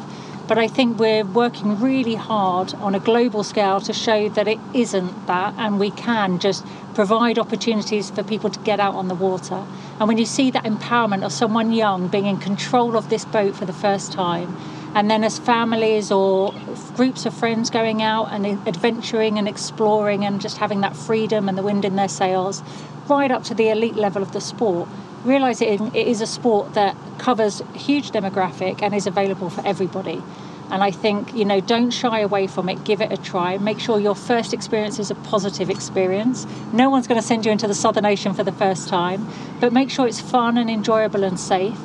But 0.48 0.58
I 0.58 0.66
think 0.66 0.98
we're 0.98 1.24
working 1.24 1.80
really 1.80 2.16
hard 2.16 2.74
on 2.74 2.94
a 2.94 2.98
global 2.98 3.44
scale 3.44 3.80
to 3.80 3.92
show 3.92 4.28
that 4.30 4.48
it 4.48 4.58
isn't 4.74 5.26
that, 5.26 5.54
and 5.56 5.78
we 5.78 5.90
can 5.92 6.38
just 6.40 6.66
provide 6.94 7.38
opportunities 7.38 8.10
for 8.10 8.22
people 8.22 8.50
to 8.50 8.58
get 8.60 8.80
out 8.80 8.94
on 8.94 9.08
the 9.08 9.14
water. 9.14 9.64
And 9.98 10.08
when 10.08 10.18
you 10.18 10.26
see 10.26 10.50
that 10.50 10.64
empowerment 10.64 11.22
of 11.24 11.32
someone 11.32 11.72
young 11.72 12.08
being 12.08 12.26
in 12.26 12.38
control 12.38 12.96
of 12.96 13.08
this 13.08 13.24
boat 13.24 13.54
for 13.54 13.64
the 13.64 13.72
first 13.72 14.12
time, 14.12 14.56
and 14.94 15.10
then 15.10 15.24
as 15.24 15.38
families 15.38 16.10
or 16.10 16.52
groups 16.96 17.24
of 17.24 17.32
friends 17.32 17.70
going 17.70 18.02
out 18.02 18.26
and 18.30 18.44
adventuring 18.44 19.38
and 19.38 19.48
exploring 19.48 20.24
and 20.24 20.40
just 20.40 20.58
having 20.58 20.82
that 20.82 20.94
freedom 20.94 21.48
and 21.48 21.56
the 21.56 21.62
wind 21.62 21.84
in 21.84 21.96
their 21.96 22.08
sails, 22.08 22.62
right 23.08 23.30
up 23.30 23.44
to 23.44 23.54
the 23.54 23.70
elite 23.70 23.96
level 23.96 24.22
of 24.22 24.32
the 24.32 24.40
sport, 24.40 24.88
realize 25.24 25.60
it, 25.60 25.80
it 25.80 26.06
is 26.06 26.20
a 26.20 26.26
sport 26.26 26.74
that 26.74 26.96
covers 27.18 27.62
huge 27.74 28.10
demographic 28.10 28.82
and 28.82 28.94
is 28.94 29.06
available 29.06 29.50
for 29.50 29.64
everybody. 29.66 30.22
And 30.70 30.82
I 30.82 30.90
think, 30.90 31.34
you 31.34 31.44
know, 31.44 31.60
don't 31.60 31.90
shy 31.90 32.20
away 32.20 32.46
from 32.46 32.68
it, 32.68 32.82
give 32.84 33.02
it 33.02 33.12
a 33.12 33.18
try. 33.18 33.58
Make 33.58 33.78
sure 33.78 34.00
your 34.00 34.14
first 34.14 34.54
experience 34.54 34.98
is 34.98 35.10
a 35.10 35.14
positive 35.14 35.68
experience. 35.68 36.46
No 36.72 36.88
one's 36.88 37.06
going 37.06 37.20
to 37.20 37.26
send 37.26 37.44
you 37.44 37.52
into 37.52 37.68
the 37.68 37.74
Southern 37.74 38.06
Ocean 38.06 38.32
for 38.32 38.42
the 38.42 38.52
first 38.52 38.88
time, 38.88 39.28
but 39.60 39.72
make 39.72 39.90
sure 39.90 40.06
it's 40.06 40.20
fun 40.20 40.56
and 40.56 40.70
enjoyable 40.70 41.24
and 41.24 41.38
safe. 41.38 41.78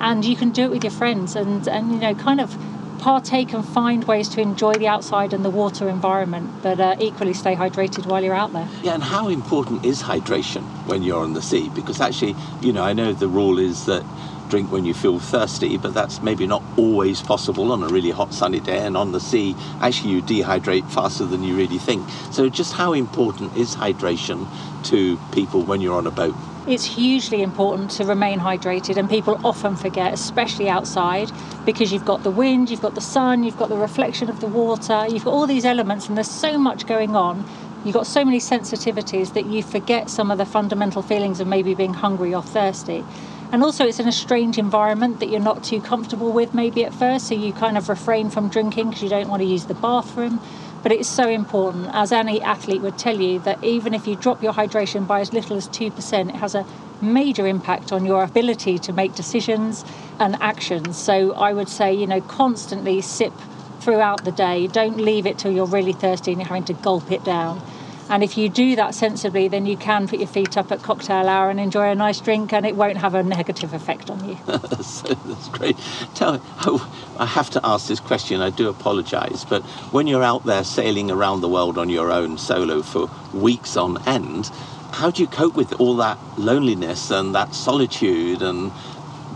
And 0.00 0.22
you 0.22 0.36
can 0.36 0.50
do 0.50 0.64
it 0.64 0.70
with 0.70 0.84
your 0.84 0.90
friends 0.90 1.34
and, 1.34 1.66
and 1.66 1.92
you 1.92 1.98
know, 1.98 2.14
kind 2.14 2.40
of 2.40 2.58
partake 3.06 3.52
and 3.52 3.64
find 3.64 4.02
ways 4.02 4.28
to 4.28 4.40
enjoy 4.40 4.72
the 4.72 4.88
outside 4.88 5.32
and 5.32 5.44
the 5.44 5.50
water 5.62 5.88
environment, 5.88 6.50
but 6.60 6.80
uh, 6.80 6.96
equally 6.98 7.32
stay 7.32 7.54
hydrated 7.54 8.04
while 8.04 8.20
you're 8.20 8.34
out 8.34 8.52
there. 8.52 8.68
Yeah, 8.82 8.94
and 8.94 9.02
how 9.04 9.28
important 9.28 9.84
is 9.84 10.02
hydration 10.02 10.64
when 10.88 11.04
you're 11.04 11.22
on 11.22 11.32
the 11.32 11.40
sea? 11.40 11.68
Because 11.68 12.00
actually, 12.00 12.34
you 12.60 12.72
know, 12.72 12.82
I 12.82 12.94
know 12.94 13.12
the 13.12 13.28
rule 13.28 13.60
is 13.60 13.86
that 13.86 14.04
drink 14.48 14.72
when 14.72 14.84
you 14.84 14.92
feel 14.92 15.20
thirsty, 15.20 15.76
but 15.76 15.94
that's 15.94 16.20
maybe 16.20 16.48
not 16.48 16.64
always 16.76 17.22
possible 17.22 17.70
on 17.70 17.84
a 17.84 17.88
really 17.88 18.10
hot 18.10 18.34
sunny 18.34 18.58
day. 18.58 18.84
And 18.84 18.96
on 18.96 19.12
the 19.12 19.20
sea, 19.20 19.54
actually, 19.80 20.10
you 20.10 20.20
dehydrate 20.20 20.90
faster 20.90 21.26
than 21.26 21.44
you 21.44 21.56
really 21.56 21.78
think. 21.78 22.08
So, 22.32 22.48
just 22.48 22.72
how 22.72 22.92
important 22.92 23.56
is 23.56 23.76
hydration 23.76 24.48
to 24.86 25.16
people 25.30 25.62
when 25.62 25.80
you're 25.80 25.96
on 25.96 26.08
a 26.08 26.10
boat? 26.10 26.34
It's 26.68 26.84
hugely 26.84 27.42
important 27.42 27.92
to 27.92 28.04
remain 28.04 28.40
hydrated, 28.40 28.96
and 28.96 29.08
people 29.08 29.40
often 29.44 29.76
forget, 29.76 30.12
especially 30.12 30.68
outside, 30.68 31.30
because 31.64 31.92
you've 31.92 32.04
got 32.04 32.24
the 32.24 32.30
wind, 32.32 32.70
you've 32.70 32.82
got 32.82 32.96
the 32.96 33.00
sun, 33.00 33.44
you've 33.44 33.56
got 33.56 33.68
the 33.68 33.76
reflection 33.76 34.28
of 34.28 34.40
the 34.40 34.48
water, 34.48 35.06
you've 35.08 35.24
got 35.24 35.30
all 35.30 35.46
these 35.46 35.64
elements, 35.64 36.08
and 36.08 36.16
there's 36.16 36.26
so 36.26 36.58
much 36.58 36.84
going 36.84 37.14
on. 37.14 37.44
You've 37.84 37.94
got 37.94 38.08
so 38.08 38.24
many 38.24 38.40
sensitivities 38.40 39.32
that 39.34 39.46
you 39.46 39.62
forget 39.62 40.10
some 40.10 40.32
of 40.32 40.38
the 40.38 40.44
fundamental 40.44 41.02
feelings 41.02 41.38
of 41.38 41.46
maybe 41.46 41.72
being 41.72 41.94
hungry 41.94 42.34
or 42.34 42.42
thirsty. 42.42 43.04
And 43.52 43.62
also, 43.62 43.86
it's 43.86 44.00
in 44.00 44.08
a 44.08 44.12
strange 44.12 44.58
environment 44.58 45.20
that 45.20 45.28
you're 45.28 45.38
not 45.38 45.62
too 45.62 45.80
comfortable 45.80 46.32
with, 46.32 46.52
maybe 46.52 46.84
at 46.84 46.92
first, 46.92 47.28
so 47.28 47.36
you 47.36 47.52
kind 47.52 47.78
of 47.78 47.88
refrain 47.88 48.28
from 48.28 48.48
drinking 48.48 48.88
because 48.88 49.04
you 49.04 49.08
don't 49.08 49.28
want 49.28 49.40
to 49.40 49.46
use 49.46 49.66
the 49.66 49.74
bathroom. 49.74 50.40
But 50.82 50.92
it's 50.92 51.08
so 51.08 51.28
important, 51.28 51.88
as 51.92 52.12
any 52.12 52.40
athlete 52.42 52.80
would 52.82 52.98
tell 52.98 53.20
you, 53.20 53.40
that 53.40 53.62
even 53.64 53.92
if 53.94 54.06
you 54.06 54.14
drop 54.16 54.42
your 54.42 54.52
hydration 54.52 55.06
by 55.06 55.20
as 55.20 55.32
little 55.32 55.56
as 55.56 55.68
2%, 55.68 56.28
it 56.28 56.36
has 56.36 56.54
a 56.54 56.64
major 57.00 57.46
impact 57.46 57.92
on 57.92 58.04
your 58.04 58.22
ability 58.22 58.78
to 58.78 58.92
make 58.92 59.14
decisions 59.14 59.84
and 60.18 60.36
actions. 60.40 60.96
So 60.96 61.32
I 61.34 61.52
would 61.52 61.68
say, 61.68 61.92
you 61.92 62.06
know, 62.06 62.20
constantly 62.20 63.00
sip 63.00 63.32
throughout 63.80 64.24
the 64.24 64.32
day. 64.32 64.66
Don't 64.66 64.96
leave 64.96 65.26
it 65.26 65.38
till 65.38 65.52
you're 65.52 65.66
really 65.66 65.92
thirsty 65.92 66.32
and 66.32 66.40
you're 66.40 66.48
having 66.48 66.64
to 66.64 66.74
gulp 66.74 67.10
it 67.10 67.24
down. 67.24 67.60
And 68.08 68.22
if 68.22 68.36
you 68.38 68.48
do 68.48 68.76
that 68.76 68.94
sensibly, 68.94 69.48
then 69.48 69.66
you 69.66 69.76
can 69.76 70.06
put 70.06 70.18
your 70.20 70.28
feet 70.28 70.56
up 70.56 70.70
at 70.70 70.82
cocktail 70.82 71.28
hour 71.28 71.50
and 71.50 71.58
enjoy 71.58 71.90
a 71.90 71.94
nice 71.94 72.20
drink, 72.20 72.52
and 72.52 72.64
it 72.64 72.76
won't 72.76 72.98
have 72.98 73.14
a 73.14 73.22
negative 73.22 73.72
effect 73.72 74.10
on 74.10 74.28
you. 74.28 74.36
so 74.82 75.14
that's 75.14 75.48
great. 75.48 75.76
Tell 76.14 76.34
me, 76.34 76.40
oh, 76.66 76.88
I 77.18 77.26
have 77.26 77.50
to 77.50 77.60
ask 77.64 77.88
this 77.88 78.00
question. 78.00 78.40
I 78.40 78.50
do 78.50 78.68
apologise, 78.68 79.44
but 79.44 79.62
when 79.92 80.06
you're 80.06 80.22
out 80.22 80.44
there 80.44 80.62
sailing 80.62 81.10
around 81.10 81.40
the 81.40 81.48
world 81.48 81.78
on 81.78 81.88
your 81.88 82.12
own 82.12 82.38
solo 82.38 82.82
for 82.82 83.10
weeks 83.34 83.76
on 83.76 84.06
end, 84.06 84.50
how 84.92 85.10
do 85.10 85.22
you 85.22 85.28
cope 85.28 85.56
with 85.56 85.78
all 85.80 85.96
that 85.96 86.18
loneliness 86.38 87.10
and 87.10 87.34
that 87.34 87.54
solitude 87.54 88.40
and 88.40 88.72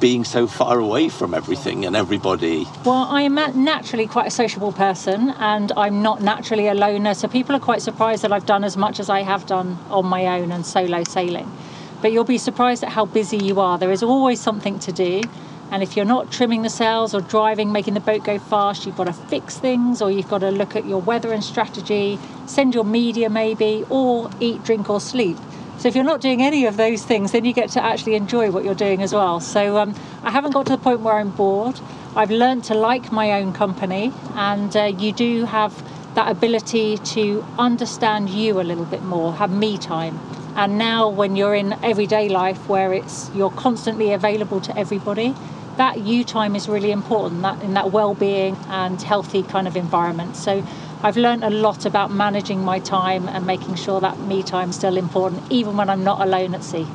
being 0.01 0.25
so 0.25 0.47
far 0.47 0.79
away 0.79 1.09
from 1.09 1.35
everything 1.35 1.85
and 1.85 1.95
everybody? 1.95 2.67
Well, 2.85 3.07
I 3.09 3.23
am 3.23 3.35
naturally 3.35 4.07
quite 4.07 4.27
a 4.27 4.31
sociable 4.31 4.73
person 4.73 5.31
and 5.39 5.73
I'm 5.77 6.03
not 6.03 6.23
naturally 6.23 6.67
a 6.67 6.75
loner, 6.75 7.15
so 7.15 7.29
people 7.29 7.55
are 7.55 7.61
quite 7.61 7.83
surprised 7.83 8.23
that 8.23 8.33
I've 8.33 8.47
done 8.47 8.65
as 8.65 8.77
much 8.77 8.99
as 8.99 9.11
I 9.11 9.21
have 9.23 9.47
done 9.47 9.79
on 9.91 10.07
my 10.07 10.27
own 10.39 10.51
and 10.51 10.65
solo 10.65 11.05
sailing. 11.05 11.51
But 12.01 12.13
you'll 12.13 12.25
be 12.25 12.39
surprised 12.39 12.83
at 12.83 12.91
how 12.91 13.05
busy 13.05 13.37
you 13.37 13.61
are. 13.61 13.79
There 13.79 13.93
is 13.93 14.03
always 14.03 14.41
something 14.41 14.79
to 14.81 14.93
do. 14.93 15.23
And 15.71 15.85
if 15.85 15.97
you're 15.97 16.05
not 16.05 16.33
trimming 16.33 16.63
the 16.63 16.71
sails 16.71 17.15
or 17.15 17.21
driving, 17.21 17.71
making 17.71 17.95
the 17.95 18.01
boat 18.01 18.25
go 18.25 18.39
fast, 18.41 18.87
you've 18.87 18.97
got 18.97 19.05
to 19.05 19.13
fix 19.13 19.59
things 19.59 20.03
or 20.03 20.11
you've 20.11 20.29
got 20.29 20.39
to 20.39 20.51
look 20.51 20.75
at 20.75 20.85
your 20.85 21.01
weather 21.01 21.33
and 21.33 21.45
strategy, 21.45 22.19
send 22.47 22.75
your 22.75 22.85
media 22.85 23.31
maybe, 23.31 23.85
or 23.89 24.31
eat, 24.41 24.65
drink, 24.65 24.91
or 24.91 25.01
sleep. 25.01 25.37
So 25.81 25.89
if 25.89 25.95
you're 25.95 26.05
not 26.05 26.21
doing 26.21 26.43
any 26.43 26.67
of 26.67 26.77
those 26.77 27.07
things, 27.07 27.33
then 27.33 27.47
you 27.47 27.55
get 27.55 27.71
to 27.71 27.83
actually 27.83 28.15
enjoy 28.15 28.51
what 28.51 28.65
you're 28.67 28.75
doing 28.75 29.01
as 29.01 29.15
well. 29.15 29.41
So 29.41 29.79
um, 29.79 29.95
I 30.23 30.31
haven't 30.31 30.51
got 30.51 30.67
to 30.67 30.73
the 30.73 30.79
point 30.79 31.01
where 31.01 31.15
I'm 31.15 31.31
bored. 31.31 31.81
I've 32.15 32.31
learned 32.31 32.65
to 32.65 32.75
like 32.75 33.11
my 33.11 33.33
own 33.33 33.55
company, 33.55 34.13
and 34.35 34.77
uh, 34.77 34.93
you 34.99 35.11
do 35.11 35.47
have 35.47 35.73
that 36.17 36.31
ability 36.31 36.99
to 36.99 37.43
understand 37.59 38.29
you 38.29 38.61
a 38.61 38.63
little 38.63 38.85
bit 38.85 39.03
more, 39.05 39.33
have 39.33 39.51
me 39.51 39.79
time. 39.79 40.21
And 40.55 40.77
now, 40.77 41.09
when 41.09 41.35
you're 41.35 41.55
in 41.55 41.73
everyday 41.83 42.29
life 42.29 42.69
where 42.69 42.93
it's 42.93 43.31
you're 43.35 43.53
constantly 43.53 44.13
available 44.13 44.61
to 44.61 44.77
everybody, 44.77 45.35
that 45.79 46.01
you 46.01 46.25
time 46.25 46.57
is 46.57 46.69
really 46.69 46.91
important. 46.91 47.41
That 47.41 47.63
in 47.63 47.73
that 47.73 47.91
well-being 47.91 48.55
and 48.69 49.01
healthy 49.01 49.45
kind 49.45 49.67
of 49.67 49.77
environment. 49.77 50.37
So 50.37 50.63
I've 51.03 51.17
learned 51.17 51.45
a 51.45 51.51
lot 51.51 51.87
about 51.87 52.11
managing 52.11 52.61
my 52.61 52.79
time 52.79 53.27
and 53.27 53.47
making 53.47 53.77
sure 53.77 54.03
that 54.03 54.19
me 54.19 54.43
time 54.43 54.69
is 54.69 54.77
still 54.77 54.99
important, 54.99 55.51
even 55.51 55.79
when 55.79 55.89
I'm 55.89 56.05
not 56.05 56.21
alone 56.21 56.55
at 56.55 56.63
sea. 56.63 56.87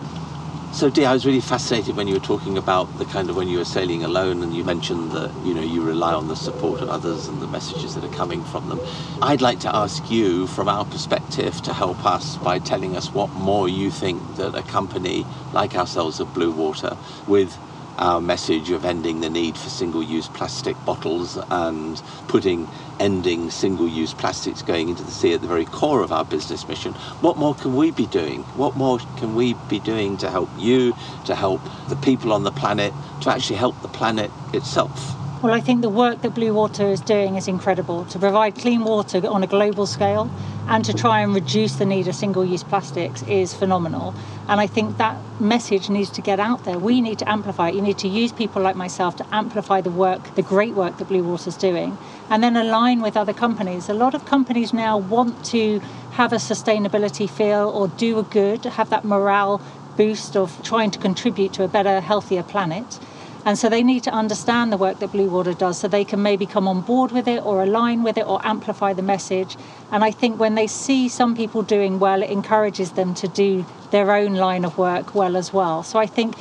So, 0.71 0.91
Dee, 0.91 1.05
I 1.05 1.13
was 1.13 1.25
really 1.25 1.41
fascinated 1.41 1.95
when 1.95 2.07
you 2.07 2.13
were 2.13 2.19
talking 2.19 2.55
about 2.55 2.99
the 2.99 3.05
kind 3.05 3.31
of 3.31 3.35
when 3.35 3.47
you 3.47 3.57
were 3.57 3.65
sailing 3.65 4.03
alone, 4.03 4.43
and 4.43 4.53
you 4.53 4.63
mentioned 4.63 5.11
that 5.13 5.33
you 5.43 5.55
know 5.55 5.61
you 5.61 5.81
rely 5.81 6.13
on 6.13 6.27
the 6.27 6.35
support 6.35 6.81
of 6.81 6.89
others 6.89 7.27
and 7.27 7.41
the 7.41 7.47
messages 7.47 7.95
that 7.95 8.03
are 8.03 8.09
coming 8.09 8.43
from 8.43 8.69
them. 8.69 8.79
I'd 9.23 9.41
like 9.41 9.59
to 9.61 9.75
ask 9.75 10.11
you, 10.11 10.45
from 10.47 10.67
our 10.69 10.85
perspective, 10.85 11.61
to 11.63 11.73
help 11.73 12.05
us 12.05 12.35
by 12.37 12.59
telling 12.59 12.95
us 12.95 13.11
what 13.11 13.31
more 13.31 13.67
you 13.67 13.89
think 13.89 14.35
that 14.35 14.53
a 14.53 14.61
company 14.63 15.25
like 15.51 15.75
ourselves 15.75 16.19
at 16.19 16.31
Blue 16.33 16.51
Water, 16.51 16.97
with 17.25 17.57
our 17.97 18.21
message 18.21 18.71
of 18.71 18.85
ending 18.85 19.21
the 19.21 19.29
need 19.29 19.57
for 19.57 19.69
single 19.69 20.03
use 20.03 20.27
plastic 20.27 20.75
bottles 20.85 21.37
and 21.49 22.01
putting 22.27 22.67
ending 22.99 23.49
single 23.49 23.87
use 23.87 24.13
plastics 24.13 24.61
going 24.61 24.89
into 24.89 25.03
the 25.03 25.11
sea 25.11 25.33
at 25.33 25.41
the 25.41 25.47
very 25.47 25.65
core 25.65 26.01
of 26.01 26.11
our 26.11 26.25
business 26.25 26.67
mission. 26.67 26.93
What 27.21 27.37
more 27.37 27.55
can 27.55 27.75
we 27.75 27.91
be 27.91 28.07
doing? 28.07 28.43
What 28.55 28.75
more 28.75 28.99
can 29.17 29.35
we 29.35 29.53
be 29.69 29.79
doing 29.79 30.17
to 30.17 30.29
help 30.29 30.49
you, 30.57 30.93
to 31.25 31.35
help 31.35 31.61
the 31.87 31.95
people 31.95 32.33
on 32.33 32.43
the 32.43 32.51
planet, 32.51 32.93
to 33.21 33.31
actually 33.31 33.57
help 33.57 33.81
the 33.81 33.87
planet 33.87 34.31
itself? 34.53 35.24
Well, 35.45 35.53
I 35.53 35.61
think 35.61 35.83
the 35.83 35.89
work 35.89 36.23
that 36.23 36.33
Blue 36.33 36.55
Water 36.55 36.87
is 36.87 37.01
doing 37.01 37.35
is 37.35 37.47
incredible 37.47 38.05
to 38.05 38.17
provide 38.17 38.55
clean 38.55 38.83
water 38.83 39.21
on 39.27 39.43
a 39.43 39.45
global 39.45 39.85
scale 39.85 40.27
and 40.67 40.83
to 40.85 40.91
try 40.91 41.21
and 41.21 41.35
reduce 41.35 41.75
the 41.75 41.85
need 41.85 42.07
of 42.07 42.15
single 42.15 42.43
use 42.43 42.63
plastics 42.63 43.21
is 43.27 43.53
phenomenal. 43.53 44.15
And 44.47 44.59
I 44.59 44.65
think 44.65 44.97
that 44.97 45.15
message 45.39 45.87
needs 45.87 46.09
to 46.13 46.21
get 46.23 46.39
out 46.39 46.65
there. 46.65 46.79
We 46.79 46.99
need 46.99 47.19
to 47.19 47.29
amplify 47.29 47.69
it. 47.69 47.75
You 47.75 47.83
need 47.83 47.99
to 47.99 48.07
use 48.07 48.31
people 48.31 48.63
like 48.63 48.75
myself 48.75 49.17
to 49.17 49.25
amplify 49.31 49.81
the 49.81 49.91
work, 49.91 50.33
the 50.33 50.41
great 50.41 50.73
work 50.73 50.97
that 50.97 51.07
Blue 51.09 51.23
Water 51.23 51.49
is 51.49 51.57
doing, 51.57 51.95
and 52.31 52.41
then 52.41 52.57
align 52.57 53.03
with 53.03 53.15
other 53.15 53.31
companies. 53.31 53.87
A 53.87 53.93
lot 53.93 54.15
of 54.15 54.25
companies 54.25 54.73
now 54.73 54.97
want 54.97 55.45
to 55.53 55.77
have 56.13 56.33
a 56.33 56.37
sustainability 56.37 57.29
feel 57.29 57.69
or 57.69 57.87
do 57.87 58.17
a 58.17 58.23
good, 58.23 58.63
have 58.63 58.89
that 58.89 59.05
morale 59.05 59.61
boost 59.95 60.35
of 60.35 60.59
trying 60.63 60.89
to 60.89 60.97
contribute 60.97 61.53
to 61.53 61.63
a 61.63 61.67
better, 61.67 62.01
healthier 62.01 62.41
planet. 62.41 62.99
And 63.45 63.59
so 63.59 63.69
they 63.69 63.83
need 63.83 64.03
to 64.03 64.11
understand 64.11 64.73
the 64.73 64.77
work 64.77 64.97
that 64.99 65.11
Blue 65.11 65.29
Water 65.29 65.53
does 65.53 65.79
so 65.79 65.87
they 65.87 66.03
can 66.03 66.21
maybe 66.23 66.47
come 66.47 66.67
on 66.67 66.81
board 66.81 67.11
with 67.11 67.27
it 67.27 67.45
or 67.45 67.61
align 67.61 68.01
with 68.01 68.17
it 68.17 68.25
or 68.25 68.43
amplify 68.43 68.91
the 68.93 69.03
message. 69.03 69.55
And 69.91 70.03
I 70.03 70.09
think 70.09 70.39
when 70.39 70.55
they 70.55 70.65
see 70.65 71.07
some 71.07 71.35
people 71.35 71.61
doing 71.61 71.99
well, 71.99 72.23
it 72.23 72.31
encourages 72.31 72.93
them 72.93 73.13
to 73.13 73.27
do 73.27 73.63
their 73.91 74.11
own 74.11 74.33
line 74.33 74.65
of 74.65 74.79
work 74.79 75.13
well 75.13 75.37
as 75.37 75.53
well. 75.53 75.83
So 75.83 75.99
I 75.99 76.07
think 76.07 76.35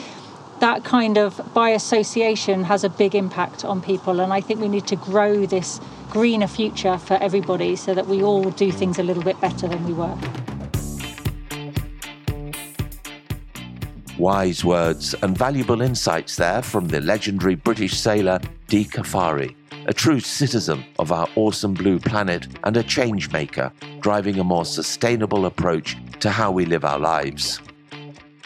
that 0.60 0.82
kind 0.82 1.18
of 1.18 1.52
by 1.52 1.68
association 1.70 2.64
has 2.64 2.84
a 2.84 2.88
big 2.88 3.14
impact 3.14 3.66
on 3.66 3.82
people. 3.82 4.20
And 4.20 4.32
I 4.32 4.40
think 4.40 4.60
we 4.60 4.68
need 4.68 4.86
to 4.86 4.96
grow 4.96 5.44
this 5.44 5.80
greener 6.08 6.46
future 6.46 6.96
for 6.96 7.14
everybody 7.14 7.76
so 7.76 7.92
that 7.92 8.06
we 8.06 8.22
all 8.22 8.50
do 8.50 8.72
things 8.72 8.98
a 8.98 9.02
little 9.02 9.22
bit 9.22 9.38
better 9.42 9.68
than 9.68 9.84
we 9.84 9.92
were. 9.92 10.16
Wise 14.24 14.64
words 14.64 15.14
and 15.20 15.36
valuable 15.36 15.82
insights 15.82 16.34
there 16.34 16.62
from 16.62 16.88
the 16.88 17.02
legendary 17.02 17.56
British 17.56 17.92
sailor 17.92 18.40
Dee 18.68 18.86
Caffari, 18.86 19.54
a 19.84 19.92
true 19.92 20.18
citizen 20.18 20.82
of 20.98 21.12
our 21.12 21.28
awesome 21.36 21.74
blue 21.74 21.98
planet 21.98 22.48
and 22.64 22.74
a 22.78 22.82
change 22.82 23.30
maker, 23.32 23.70
driving 24.00 24.38
a 24.38 24.42
more 24.42 24.64
sustainable 24.64 25.44
approach 25.44 25.98
to 26.20 26.30
how 26.30 26.50
we 26.50 26.64
live 26.64 26.86
our 26.86 26.98
lives. 26.98 27.60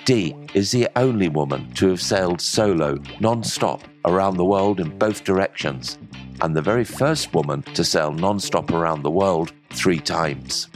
Dee 0.05 0.35
is 0.53 0.73
the 0.73 0.89
only 0.97 1.29
woman 1.29 1.73
to 1.75 1.91
have 1.91 2.03
sailed 2.03 2.41
solo, 2.41 2.99
non 3.21 3.45
stop, 3.45 3.81
around 4.05 4.37
the 4.37 4.45
world 4.45 4.81
in 4.81 4.99
both 4.99 5.23
directions, 5.23 5.97
and 6.41 6.57
the 6.57 6.61
very 6.71 6.85
first 6.85 7.33
woman 7.33 7.63
to 7.75 7.85
sail 7.85 8.11
non 8.11 8.41
stop 8.41 8.73
around 8.73 9.05
the 9.05 9.13
world 9.13 9.53
three 9.71 10.01
times. 10.01 10.67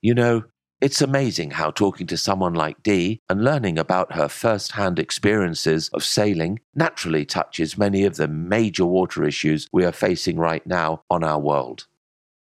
You 0.00 0.14
know, 0.14 0.44
it's 0.80 1.02
amazing 1.02 1.50
how 1.52 1.70
talking 1.70 2.06
to 2.06 2.16
someone 2.16 2.54
like 2.54 2.82
Dee 2.82 3.20
and 3.28 3.44
learning 3.44 3.78
about 3.78 4.14
her 4.14 4.28
first 4.28 4.72
hand 4.72 4.98
experiences 4.98 5.90
of 5.90 6.02
sailing 6.02 6.60
naturally 6.74 7.26
touches 7.26 7.76
many 7.76 8.04
of 8.04 8.16
the 8.16 8.28
major 8.28 8.86
water 8.86 9.24
issues 9.24 9.68
we 9.72 9.84
are 9.84 9.92
facing 9.92 10.38
right 10.38 10.66
now 10.66 11.02
on 11.10 11.22
our 11.22 11.38
world. 11.38 11.86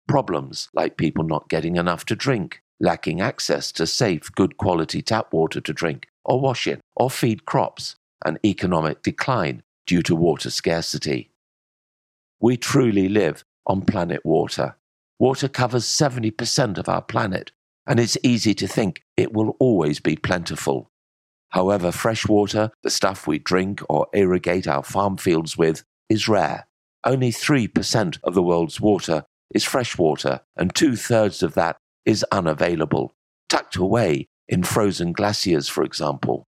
Problems 0.07 0.69
like 0.73 0.95
people 0.95 1.25
not 1.25 1.49
getting 1.49 1.75
enough 1.75 2.05
to 2.05 2.15
drink, 2.15 2.61
lacking 2.79 3.19
access 3.19 3.69
to 3.73 3.85
safe, 3.85 4.31
good 4.33 4.55
quality 4.55 5.01
tap 5.01 5.33
water 5.33 5.59
to 5.59 5.73
drink 5.73 6.07
or 6.23 6.39
wash 6.39 6.67
in 6.67 6.79
or 6.95 7.09
feed 7.09 7.45
crops, 7.45 7.95
and 8.23 8.39
economic 8.45 9.03
decline 9.03 9.61
due 9.85 10.01
to 10.03 10.15
water 10.15 10.49
scarcity. 10.49 11.31
We 12.39 12.55
truly 12.55 13.09
live 13.09 13.43
on 13.65 13.81
planet 13.81 14.25
water. 14.25 14.75
Water 15.19 15.49
covers 15.49 15.85
70% 15.85 16.77
of 16.77 16.87
our 16.87 17.01
planet 17.01 17.51
and 17.87 17.99
it's 17.99 18.17
easy 18.23 18.53
to 18.55 18.67
think 18.67 19.01
it 19.17 19.33
will 19.33 19.55
always 19.59 19.99
be 19.99 20.15
plentiful. 20.15 20.89
However, 21.49 21.91
fresh 21.91 22.27
water, 22.27 22.71
the 22.83 22.89
stuff 22.89 23.27
we 23.27 23.39
drink 23.39 23.81
or 23.89 24.07
irrigate 24.13 24.67
our 24.67 24.83
farm 24.83 25.17
fields 25.17 25.57
with, 25.57 25.83
is 26.09 26.27
rare. 26.27 26.67
Only 27.03 27.31
3% 27.31 28.19
of 28.23 28.33
the 28.33 28.43
world's 28.43 28.79
water 28.79 29.23
is 29.53 29.63
fresh 29.63 29.97
water, 29.97 30.41
and 30.55 30.73
two 30.73 30.95
thirds 30.95 31.43
of 31.43 31.55
that 31.55 31.77
is 32.05 32.25
unavailable, 32.31 33.13
tucked 33.49 33.75
away 33.75 34.27
in 34.47 34.63
frozen 34.63 35.11
glaciers, 35.11 35.67
for 35.67 35.83
example. 35.83 36.45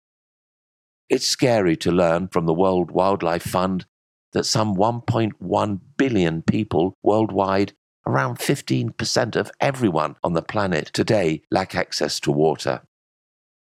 It's 1.08 1.26
scary 1.26 1.76
to 1.78 1.92
learn 1.92 2.28
from 2.28 2.46
the 2.46 2.54
World 2.54 2.90
Wildlife 2.90 3.42
Fund 3.42 3.86
that 4.32 4.44
some 4.44 4.76
1.1 4.76 5.80
billion 5.96 6.42
people 6.42 6.94
worldwide 7.02 7.72
around 8.06 8.38
15% 8.38 9.36
of 9.36 9.50
everyone 9.60 10.16
on 10.24 10.32
the 10.32 10.42
planet 10.42 10.90
today 10.92 11.42
lack 11.50 11.74
access 11.74 12.18
to 12.20 12.32
water. 12.32 12.82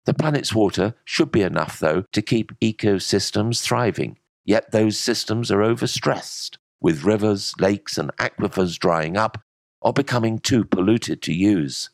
The 0.06 0.14
planet's 0.14 0.54
water 0.54 0.96
should 1.04 1.32
be 1.32 1.42
enough, 1.42 1.80
though, 1.80 2.06
to 2.14 2.22
keep 2.22 2.58
ecosystems 2.60 3.62
thriving, 3.62 4.18
yet 4.46 4.72
those 4.72 4.98
systems 4.98 5.52
are 5.52 5.60
overstressed, 5.60 6.58
with 6.80 7.04
rivers, 7.04 7.54
lakes, 7.60 7.98
and 7.98 8.16
aquifers 8.18 8.80
drying 8.80 9.18
up 9.18 9.42
or 9.82 9.94
becoming 9.94 10.40
too 10.40 10.64
polluted 10.64 11.22
to 11.24 11.34
use. 11.34 11.90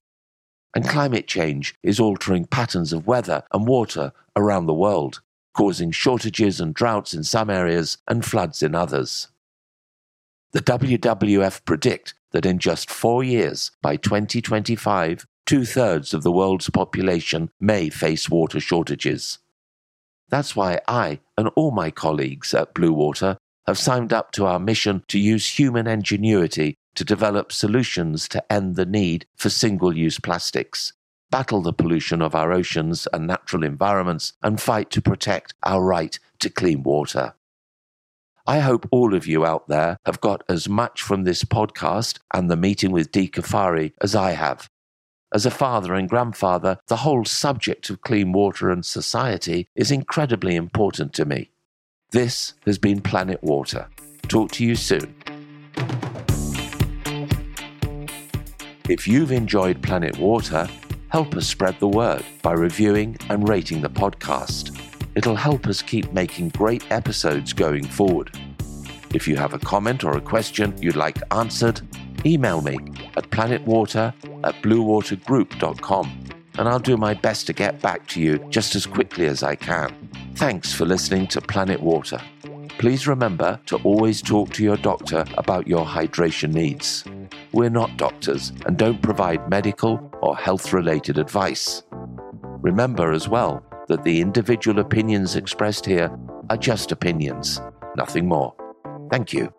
And 0.75 0.87
climate 0.87 1.27
change 1.27 1.75
is 1.83 1.99
altering 1.99 2.45
patterns 2.45 2.93
of 2.93 3.07
weather 3.07 3.43
and 3.51 3.67
water 3.67 4.11
around 4.35 4.65
the 4.65 4.73
world, 4.73 5.21
causing 5.53 5.91
shortages 5.91 6.59
and 6.59 6.73
droughts 6.73 7.13
in 7.13 7.23
some 7.23 7.49
areas 7.49 7.97
and 8.07 8.25
floods 8.25 8.63
in 8.63 8.73
others. 8.73 9.27
The 10.53 10.61
WWF 10.61 11.65
predict 11.65 12.13
that 12.31 12.45
in 12.45 12.59
just 12.59 12.91
four 12.91 13.23
years, 13.23 13.71
by 13.81 13.95
2025, 13.95 15.25
two 15.47 15.65
thirds 15.65 16.13
of 16.13 16.21
the 16.21 16.31
world's 16.31 16.69
population 16.69 17.49
may 17.59 17.89
face 17.89 18.29
water 18.29 18.59
shortages. 18.59 19.39
That's 20.29 20.55
why 20.55 20.79
I 20.87 21.21
and 21.39 21.49
all 21.55 21.71
my 21.71 21.89
colleagues 21.89 22.53
at 22.53 22.75
Blue 22.75 22.93
Water 22.93 23.37
have 23.65 23.79
signed 23.79 24.13
up 24.13 24.31
to 24.33 24.45
our 24.45 24.59
mission 24.59 25.03
to 25.07 25.17
use 25.17 25.57
human 25.57 25.87
ingenuity 25.87 26.75
to 26.93 27.03
develop 27.03 27.51
solutions 27.51 28.27
to 28.27 28.53
end 28.53 28.75
the 28.75 28.85
need 28.85 29.25
for 29.35 29.49
single 29.49 29.97
use 29.97 30.19
plastics, 30.19 30.93
battle 31.31 31.63
the 31.63 31.73
pollution 31.73 32.21
of 32.21 32.35
our 32.35 32.51
oceans 32.51 33.07
and 33.11 33.25
natural 33.25 33.63
environments, 33.63 34.33
and 34.43 34.61
fight 34.61 34.91
to 34.91 35.01
protect 35.01 35.55
our 35.63 35.83
right 35.83 36.19
to 36.37 36.49
clean 36.51 36.83
water. 36.83 37.33
I 38.45 38.59
hope 38.59 38.85
all 38.91 39.13
of 39.13 39.25
you 39.25 39.45
out 39.45 39.69
there 39.69 39.97
have 40.05 40.19
got 40.19 40.43
as 40.49 40.67
much 40.67 41.01
from 41.01 41.23
this 41.23 41.45
podcast 41.45 42.19
and 42.33 42.51
the 42.51 42.57
meeting 42.57 42.91
with 42.91 43.09
Dee 43.09 43.29
Caffari 43.29 43.93
as 44.01 44.15
I 44.15 44.31
have. 44.31 44.69
As 45.33 45.45
a 45.45 45.51
father 45.51 45.93
and 45.93 46.09
grandfather, 46.09 46.77
the 46.87 46.97
whole 46.97 47.23
subject 47.23 47.89
of 47.89 48.01
clean 48.01 48.33
water 48.33 48.69
and 48.69 48.85
society 48.85 49.67
is 49.75 49.91
incredibly 49.91 50.57
important 50.57 51.13
to 51.13 51.25
me. 51.25 51.51
This 52.11 52.53
has 52.65 52.77
been 52.77 52.99
Planet 52.99 53.41
Water. 53.41 53.87
Talk 54.27 54.51
to 54.51 54.65
you 54.65 54.75
soon. 54.75 55.15
If 58.89 59.07
you've 59.07 59.31
enjoyed 59.31 59.81
Planet 59.81 60.17
Water, 60.19 60.67
help 61.07 61.33
us 61.35 61.47
spread 61.47 61.79
the 61.79 61.87
word 61.87 62.25
by 62.41 62.51
reviewing 62.51 63.17
and 63.29 63.47
rating 63.47 63.79
the 63.79 63.89
podcast. 63.89 64.77
It'll 65.15 65.35
help 65.35 65.67
us 65.67 65.81
keep 65.81 66.11
making 66.11 66.49
great 66.49 66.91
episodes 66.91 67.53
going 67.53 67.85
forward. 67.85 68.31
If 69.13 69.27
you 69.27 69.35
have 69.35 69.53
a 69.53 69.59
comment 69.59 70.03
or 70.03 70.17
a 70.17 70.21
question 70.21 70.75
you'd 70.81 70.95
like 70.95 71.19
answered, 71.31 71.81
email 72.25 72.61
me 72.61 72.79
at 73.15 73.29
planetwater 73.29 74.13
at 74.43 74.55
bluewatergroup.com 74.63 76.19
and 76.57 76.67
I'll 76.67 76.79
do 76.79 76.97
my 76.97 77.13
best 77.13 77.47
to 77.47 77.53
get 77.53 77.81
back 77.81 78.07
to 78.07 78.21
you 78.21 78.39
just 78.49 78.75
as 78.75 78.85
quickly 78.85 79.27
as 79.27 79.43
I 79.43 79.55
can. 79.55 80.09
Thanks 80.35 80.73
for 80.73 80.85
listening 80.85 81.27
to 81.27 81.41
Planet 81.41 81.81
Water. 81.81 82.19
Please 82.79 83.07
remember 83.07 83.59
to 83.67 83.77
always 83.77 84.21
talk 84.21 84.51
to 84.53 84.63
your 84.63 84.77
doctor 84.77 85.25
about 85.37 85.67
your 85.67 85.85
hydration 85.85 86.53
needs. 86.53 87.03
We're 87.51 87.69
not 87.69 87.97
doctors 87.97 88.51
and 88.65 88.77
don't 88.77 89.01
provide 89.01 89.47
medical 89.47 90.11
or 90.21 90.35
health 90.35 90.73
related 90.73 91.19
advice. 91.19 91.83
Remember 92.61 93.11
as 93.11 93.29
well 93.29 93.63
that 93.87 94.03
the 94.03 94.21
individual 94.21 94.79
opinions 94.79 95.35
expressed 95.35 95.85
here 95.85 96.11
are 96.49 96.57
just 96.57 96.91
opinions, 96.91 97.61
nothing 97.95 98.27
more. 98.27 98.53
Thank 99.09 99.33
you. 99.33 99.53